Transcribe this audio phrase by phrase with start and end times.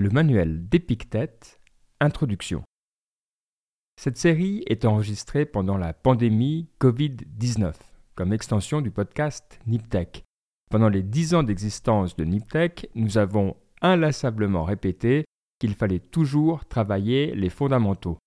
[0.00, 1.60] Le manuel d'Épictète,
[1.98, 2.62] Introduction.
[4.00, 7.74] Cette série est enregistrée pendant la pandémie Covid-19,
[8.14, 10.22] comme extension du podcast Niptech.
[10.70, 15.24] Pendant les dix ans d'existence de Niptech, nous avons inlassablement répété
[15.58, 18.18] qu'il fallait toujours travailler les fondamentaux.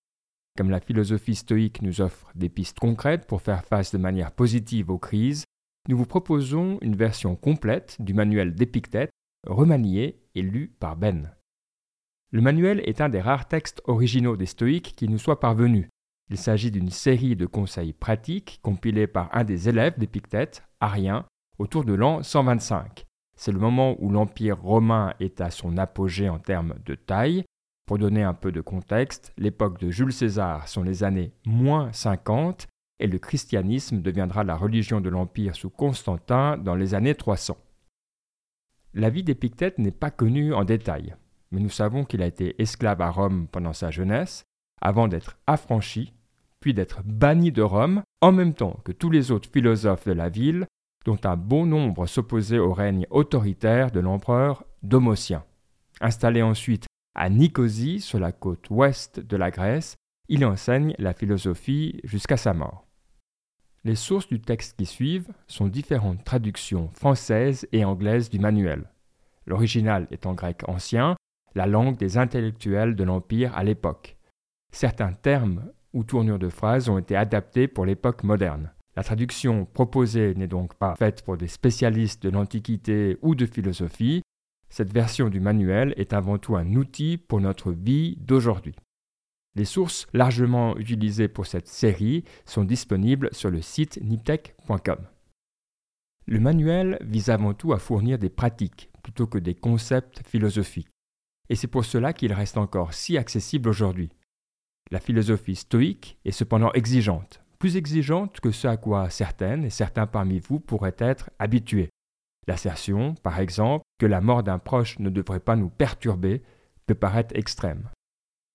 [0.58, 4.90] Comme la philosophie stoïque nous offre des pistes concrètes pour faire face de manière positive
[4.90, 5.46] aux crises,
[5.88, 9.12] nous vous proposons une version complète du manuel d'Épictète,
[9.48, 11.34] remanié et lu par Ben.
[12.34, 15.90] Le manuel est un des rares textes originaux des stoïques qui nous soit parvenu.
[16.30, 21.26] Il s'agit d'une série de conseils pratiques compilés par un des élèves d'Épictète, Arien,
[21.60, 23.06] autour de l'an 125.
[23.36, 27.44] C'est le moment où l'Empire romain est à son apogée en termes de taille.
[27.86, 32.68] Pour donner un peu de contexte, l'époque de Jules César sont les années moins 50
[33.00, 37.58] et le christianisme deviendra la religion de l'Empire sous Constantin dans les années 300.
[38.94, 41.16] La vie d'Épictète n'est pas connue en détail
[41.52, 44.44] mais nous savons qu'il a été esclave à Rome pendant sa jeunesse,
[44.82, 46.14] avant d'être affranchi,
[46.60, 50.30] puis d'être banni de Rome, en même temps que tous les autres philosophes de la
[50.30, 50.66] ville,
[51.06, 55.44] dont un bon nombre s'opposaient au règne autoritaire de l'empereur Domotien.
[56.00, 59.96] Installé ensuite à Nicosie, sur la côte ouest de la Grèce,
[60.30, 62.86] il enseigne la philosophie jusqu'à sa mort.
[63.84, 68.86] Les sources du texte qui suivent sont différentes traductions françaises et anglaises du manuel.
[69.48, 71.16] L'original est en grec ancien,
[71.56, 74.18] la langue des intellectuels de l'Empire à l'époque.
[74.72, 78.72] Certains termes ou tournures de phrases ont été adaptés pour l'époque moderne.
[78.96, 84.22] La traduction proposée n'est donc pas faite pour des spécialistes de l'Antiquité ou de philosophie.
[84.70, 88.76] Cette version du manuel est avant tout un outil pour notre vie d'aujourd'hui.
[89.56, 95.00] Les sources largement utilisées pour cette série sont disponibles sur le site niptech.com.
[96.26, 100.88] Le manuel vise avant tout à fournir des pratiques plutôt que des concepts philosophiques
[101.50, 104.10] et c'est pour cela qu'il reste encore si accessible aujourd'hui.
[104.92, 110.08] La philosophie stoïque est cependant exigeante, plus exigeante que ce à quoi certaines et certains
[110.08, 111.90] parmi vous pourraient être habitués.
[112.48, 116.42] L'assertion, par exemple, que la mort d'un proche ne devrait pas nous perturber
[116.88, 117.90] peut paraître extrême.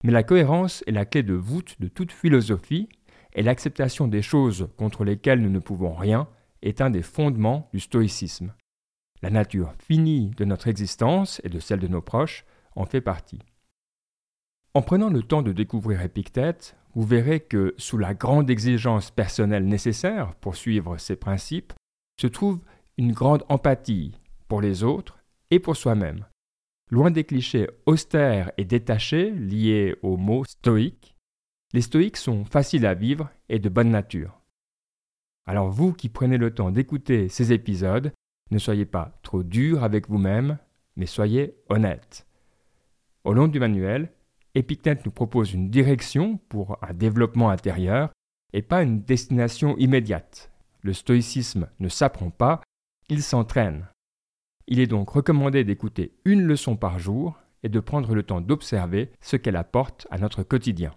[0.05, 2.88] Mais la cohérence est la clé de voûte de toute philosophie,
[3.32, 6.28] et l'acceptation des choses contre lesquelles nous ne pouvons rien
[6.62, 8.53] est un des fondements du stoïcisme.
[9.22, 12.44] La nature finie de notre existence et de celle de nos proches
[12.76, 13.41] en fait partie.
[14.75, 19.66] En prenant le temps de découvrir Épictète, vous verrez que sous la grande exigence personnelle
[19.66, 21.72] nécessaire pour suivre ces principes
[22.20, 22.60] se trouve
[22.98, 24.12] une grande empathie
[24.48, 25.19] pour les autres
[25.50, 26.26] et pour soi-même.
[26.91, 31.16] Loin des clichés austères et détachés liés au mot stoïque,
[31.72, 34.41] les stoïques sont faciles à vivre et de bonne nature.
[35.47, 38.12] Alors vous qui prenez le temps d'écouter ces épisodes,
[38.50, 40.58] ne soyez pas trop dur avec vous-même,
[40.97, 42.25] mais soyez honnête.
[43.26, 44.12] Au long du manuel,
[44.54, 48.10] Épictète nous propose une direction pour un développement intérieur
[48.53, 50.53] et pas une destination immédiate.
[50.82, 52.62] Le stoïcisme ne s'apprend pas,
[53.09, 53.88] il s'entraîne.
[54.69, 59.10] Il est donc recommandé d'écouter une leçon par jour et de prendre le temps d'observer
[59.20, 60.94] ce qu'elle apporte à notre quotidien.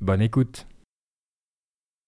[0.00, 0.68] Bonne écoute